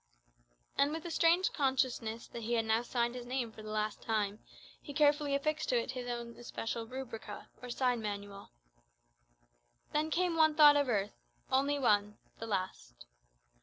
[0.79, 4.01] And with a strange consciousness that he had now signed his name for the last
[4.01, 4.39] time,
[4.81, 8.49] he carefully affixed to it his own especial "rubrica," or sign manual.
[9.93, 11.13] Then came one thought of earth
[11.51, 13.05] only one the last.